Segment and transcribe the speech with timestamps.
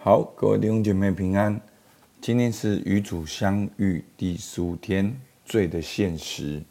[0.00, 1.60] 好，各位弟兄姐妹平安。
[2.20, 5.12] 今天是与主相遇第十五天，
[5.44, 6.62] 罪的现实。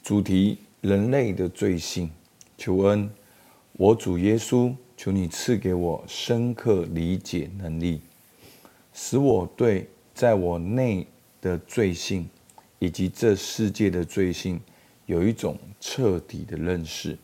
[0.00, 2.08] 主题：人类的罪性。
[2.56, 3.10] 求恩，
[3.72, 8.00] 我主耶稣，求你赐给我深刻理解能力，
[8.94, 11.04] 使我对在我内
[11.40, 12.30] 的罪性
[12.78, 14.60] 以及这世界的罪性
[15.06, 17.18] 有一种彻底的认识。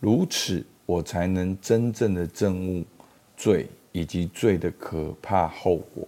[0.00, 2.84] 如此，我才能真正的证悟
[3.36, 3.68] 罪。
[3.98, 6.06] 以及罪的可怕后果，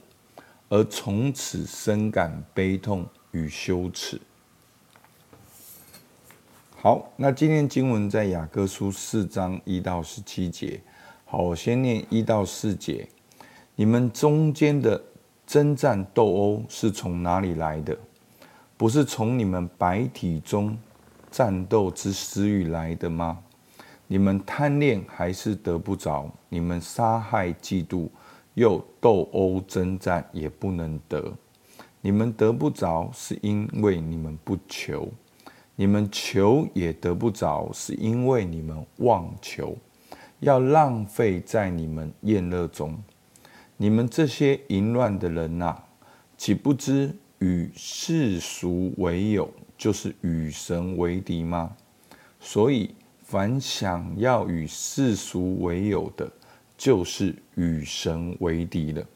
[0.69, 4.21] 而从此深感悲痛与羞耻。
[6.77, 10.81] 好，那今天经文在雅各书四章一到十七节。
[11.25, 13.09] 好，我先念一到四节。
[13.75, 15.03] 你们中间的
[15.45, 17.99] 争战斗殴是从哪里来的？
[18.77, 20.79] 不是从你们白体中
[21.29, 23.43] 战斗之私欲来的吗？
[24.13, 26.29] 你们贪恋还是得不着？
[26.49, 28.09] 你们杀害、嫉妒，
[28.55, 31.33] 又斗殴征战，也不能得。
[32.01, 35.07] 你们得不着，是因为你们不求；
[35.77, 39.79] 你们求也得不着，是因为你们妄求，
[40.41, 43.01] 要浪费在你们厌乐中。
[43.77, 45.85] 你们这些淫乱的人呐、啊，
[46.37, 51.77] 岂不知与世俗为友，就是与神为敌吗？
[52.41, 52.93] 所以。
[53.31, 56.29] 凡想要与世俗为友的，
[56.77, 59.07] 就是与神为敌了。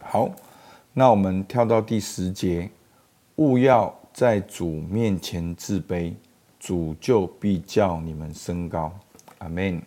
[0.00, 0.30] 好，
[0.92, 2.70] 那我们跳到第十节，
[3.34, 6.14] 勿要在主面前自卑，
[6.60, 8.96] 主就必叫你们升高。
[9.38, 9.82] 阿门。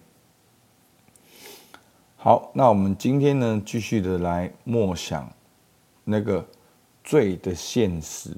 [2.17, 5.31] 好，那我们今天呢，继续的来默想
[6.03, 6.45] 那个
[7.05, 8.31] 罪的现实，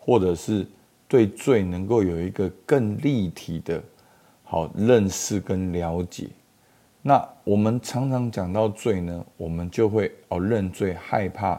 [0.00, 0.66] 或者是
[1.06, 3.80] 对罪能够有一个更立体的。
[4.52, 6.28] 好认识跟了解，
[7.00, 11.58] 那我们常常讲到罪呢，我们就会哦认罪，害怕、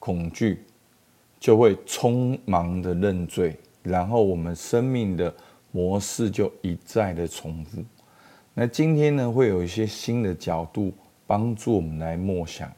[0.00, 0.64] 恐惧，
[1.38, 5.32] 就会匆忙的认罪，然后我们生命的
[5.70, 7.80] 模式就一再的重复。
[8.52, 10.92] 那今天呢，会有一些新的角度
[11.28, 12.68] 帮助我们来默想，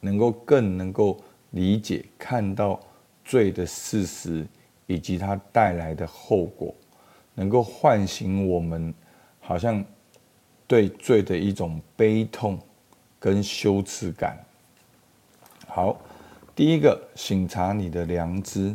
[0.00, 1.16] 能够更能够
[1.52, 2.80] 理解、看到
[3.24, 4.44] 罪的事实
[4.88, 6.74] 以及它带来的后果。
[7.38, 8.92] 能够唤醒我们，
[9.38, 9.84] 好像
[10.66, 12.58] 对罪的一种悲痛
[13.20, 14.44] 跟羞耻感。
[15.68, 15.96] 好，
[16.56, 18.74] 第一个，省察你的良知。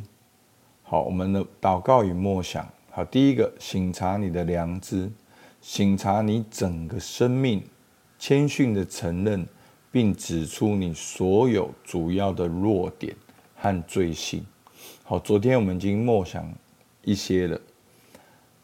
[0.81, 2.65] 好，我们的祷告与默想。
[2.89, 5.11] 好，第一个，省察你的良知，
[5.61, 7.61] 省察你整个生命，
[8.17, 9.45] 谦逊的承认，
[9.91, 13.13] 并指出你所有主要的弱点
[13.57, 14.45] 和罪性。
[15.03, 16.49] 好，昨天我们已经默想
[17.03, 17.59] 一些了。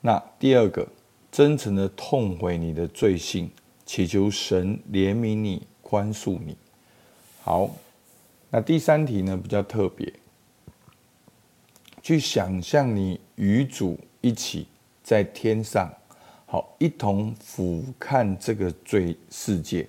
[0.02, 0.88] 那第二个，
[1.30, 3.52] 真诚的痛悔你的罪性，
[3.86, 6.56] 祈求神怜悯你、宽恕你。
[7.42, 7.70] 好，
[8.50, 10.14] 那第三题呢，比较特别，
[12.02, 14.68] 去想象你与主一起
[15.04, 15.94] 在天上，
[16.46, 19.86] 好，一同俯瞰这个罪世界，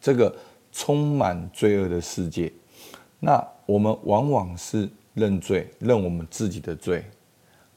[0.00, 0.36] 这个
[0.72, 2.52] 充满罪恶的世界。
[3.20, 7.04] 那我们往往是认罪，认我们自己的罪，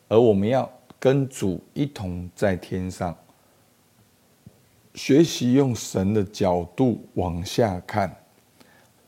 [0.08, 0.68] 而我们要。
[1.02, 3.18] 跟主一同在天上
[4.94, 8.16] 学习，用神的角度往下看，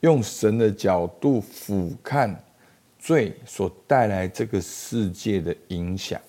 [0.00, 2.34] 用神的角度俯瞰
[2.98, 6.20] 罪所带来这个世界的影响。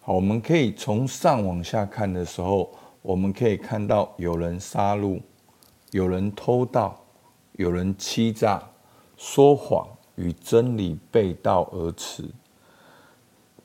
[0.00, 5.20] 好，我们可以从上往下看的时候，我们可以看到有人杀戮，
[5.90, 6.98] 有人偷盗，
[7.52, 8.66] 有人欺诈、
[9.18, 12.24] 说谎，与真理背道而驰。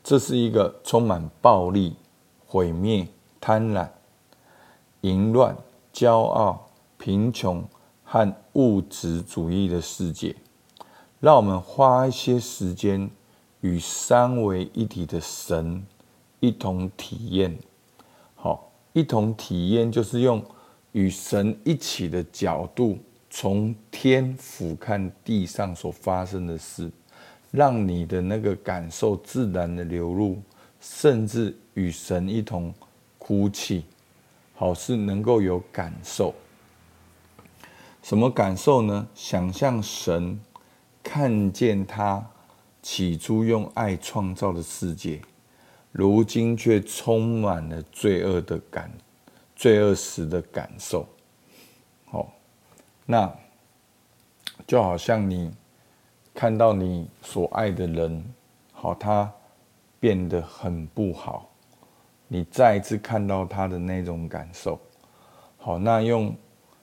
[0.08, 1.96] 这是一个充满暴力、
[2.46, 3.08] 毁灭、
[3.42, 3.90] 贪婪、
[5.02, 5.58] 淫乱、
[5.92, 7.68] 骄傲、贫穷
[8.04, 10.36] 和物质主义的世界。
[11.20, 13.10] 让我们花一些时间
[13.62, 15.84] 与三位一体的神
[16.40, 17.58] 一同体验。
[18.36, 20.40] 好，一同体验就是用
[20.92, 23.00] 与神一起的角度，
[23.32, 26.92] 从天俯瞰地上所发生的事。
[27.52, 30.42] 让你的那个感受自然的流露，
[30.82, 32.74] 甚至与神一同
[33.18, 33.86] 哭泣，
[34.54, 36.34] 好，是能够有感受。
[38.04, 39.08] 什么感受呢？
[39.16, 40.40] 想象神
[41.02, 42.24] 看见他
[42.82, 45.22] 起初用爱创造的世界，
[45.92, 48.92] 如今却充满了罪恶的感，
[49.56, 51.08] 罪恶时的感受。
[52.06, 52.32] 好，
[53.06, 53.34] 那
[54.68, 55.52] 就好像你。
[56.36, 58.24] 看到你所爱的人，
[58.74, 59.32] 好，他
[60.02, 61.50] 变得很不好，
[62.28, 64.78] 你再一次看到他的那种感受，
[65.58, 66.36] 好，那用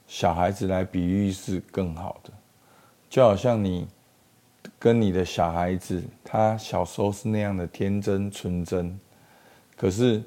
[0.06, 2.32] 小孩子来比喻是更好的，
[3.10, 3.86] 就好像你
[4.78, 8.98] 跟你的小孩子，他小时候是那样的天真纯真，
[9.76, 10.22] 可是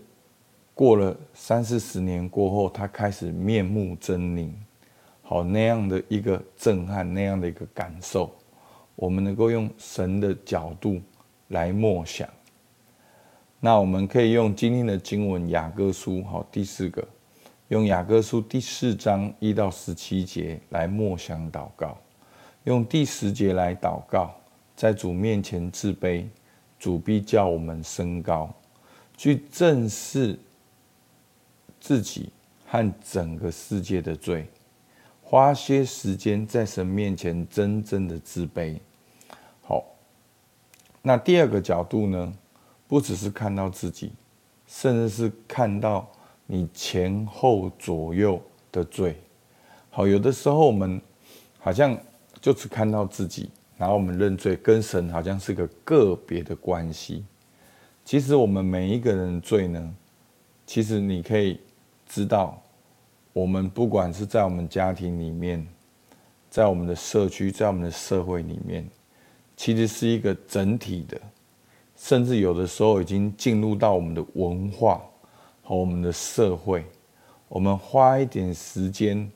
[0.76, 4.52] 过了三四十年过后，他开始面目狰狞，
[5.24, 8.32] 好，那样的一个震撼，那样的一个感受，
[8.96, 11.02] 我们能够用神的角度
[11.50, 12.28] 来默想。
[13.60, 17.08] 那我们可以用今天的经文雅各书，好，第四个。
[17.70, 21.98] 用雅各书第四章一到十七节来默想祷告，
[22.66, 24.36] 用第十节来祷告，
[24.76, 26.26] 在主面前自卑，
[26.78, 28.54] 主必叫我们升高，
[29.18, 30.38] 去正视
[31.80, 32.30] 自己
[32.68, 34.48] 和整个世界的罪，
[35.26, 38.78] 花些时间在神面前真正的自卑。
[39.62, 39.84] 好，
[41.02, 42.34] 那第二个角度呢，
[42.88, 44.14] 不只是看到自己，
[44.66, 46.08] 甚至是看到。
[46.48, 48.40] 你前后左右
[48.72, 49.16] 的罪，
[49.90, 51.02] 好，有的时候我们
[51.58, 51.98] 好像
[52.40, 53.50] 就只看到自己，
[53.80, 57.26] 然后我们认罪，跟神好像是个个别的关系。
[58.04, 59.96] 其实我们每一个人的罪呢，
[60.68, 61.60] 其实你可以
[62.06, 62.62] 知道，
[63.36, 65.68] 我们不管是在我们家庭里面，
[66.50, 68.90] 在我们的社区，在我们的社会里面，
[69.58, 71.20] 其实是一个整体的，
[71.98, 75.02] 甚至有的时候已经进入到我们的文化。
[75.68, 76.86] 和我们的社会，
[77.48, 79.28] 我们花一点时间，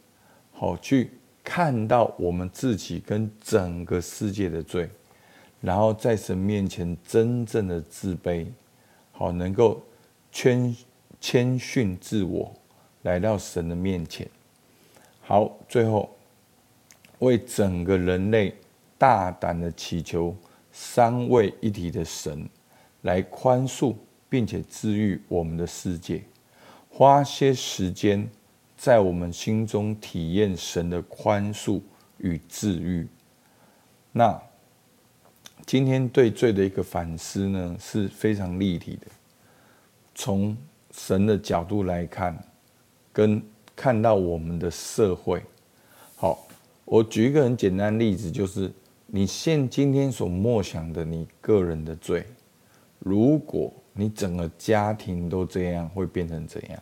[0.52, 1.10] 好去
[1.44, 4.88] 看到我们自己跟整个世界的罪，
[5.60, 8.46] 然后在神面前真正的自卑，
[9.12, 9.82] 好能够
[10.32, 10.78] 谦
[11.20, 12.54] 谦逊自我，
[13.02, 14.28] 来到神的面前。
[15.22, 16.10] 好，最后
[17.20, 18.56] 为整个人类
[18.98, 20.36] 大胆的祈求
[20.72, 22.50] 三位一体的神
[23.02, 23.96] 来宽恕。
[24.32, 26.22] 并且治愈我们的世界，
[26.88, 28.30] 花些时间
[28.78, 31.82] 在我们心中体验神的宽恕
[32.20, 33.08] 与治愈。
[34.12, 34.40] 那
[35.66, 39.08] 今天对罪的一个反思呢，是非常立体的。
[40.14, 40.56] 从
[40.92, 42.38] 神的角度来看，
[43.12, 43.42] 跟
[43.76, 45.42] 看到我们的社会。
[46.16, 46.48] 好，
[46.86, 48.72] 我举一个很简单的例子，就是
[49.08, 52.26] 你现今天所默想的你个人的罪，
[53.00, 53.74] 如果。
[53.92, 56.82] 你整个家庭都这样，会变成怎样？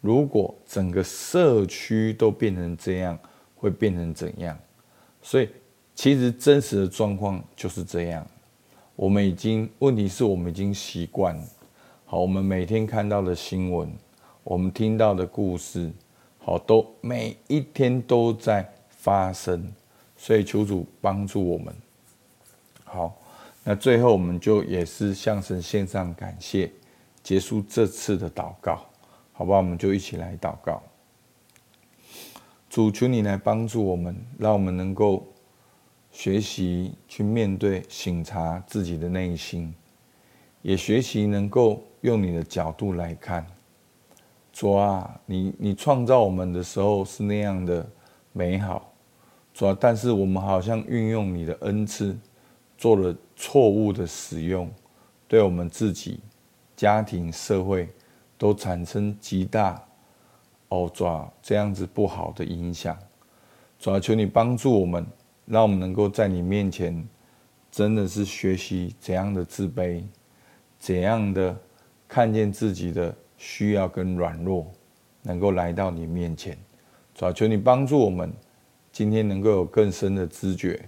[0.00, 3.18] 如果整个社区都变成这样，
[3.56, 4.56] 会变成怎样？
[5.20, 5.48] 所以，
[5.96, 8.24] 其实真实的状况就是这样。
[8.94, 11.36] 我们已经，问题是我们已经习惯。
[12.04, 13.90] 好，我们每天看到的新闻，
[14.46, 15.90] 我们听到的故事，
[16.38, 19.72] 好，都每一天都在发生。
[20.16, 21.74] 所以，求主帮助我们。
[22.84, 23.12] 好。
[23.64, 26.70] 那最后，我们就也是向神献上感谢，
[27.24, 28.86] 结束这次的祷告，
[29.32, 29.56] 好吧？
[29.56, 30.80] 我们就一起来祷告。
[32.70, 35.26] 主，求你来帮助我们，让我们能够
[36.12, 39.74] 学习去面对、省察自己的内心，
[40.62, 43.44] 也学习能够用你的角度来看。
[44.56, 47.86] 主啊，你你创造我们的时候是那样的
[48.32, 48.90] 美好，
[49.52, 52.16] 主啊，但是我们好像运用你的恩赐。
[52.78, 54.70] 做了错误的使用，
[55.26, 56.20] 对我们自己、
[56.74, 57.88] 家庭、社会
[58.36, 59.82] 都产生极大
[60.68, 61.06] 哦，主
[61.42, 62.96] 这样子不好的影响。
[63.78, 65.06] 主啊，求你帮助我们，
[65.46, 67.06] 让我们能够在你面前，
[67.70, 70.02] 真的是学习怎样的自卑，
[70.78, 71.54] 怎样的
[72.06, 74.66] 看见自己的需要跟软弱，
[75.22, 76.56] 能够来到你面前。
[77.14, 78.32] 主啊，求你帮助我们，
[78.92, 80.80] 今天能够有更深的知觉，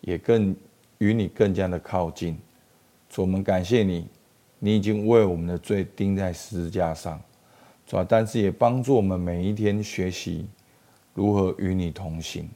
[0.00, 0.54] 也更。
[1.00, 2.36] 与你更加的靠近，
[3.08, 4.08] 主，我们感谢你，
[4.58, 7.22] 你已经为我们的罪钉在十字架上，
[7.86, 10.44] 主啊，但是也帮助我们每一天学习
[11.14, 12.50] 如何与你同行。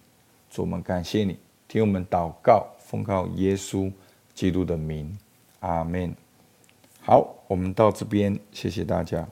[0.51, 3.93] 主，我们感谢你，听我们祷告，奉靠耶稣
[4.35, 5.17] 基督的名，
[5.61, 6.13] 阿门。
[7.05, 9.29] 好，我们到这边，谢谢大家。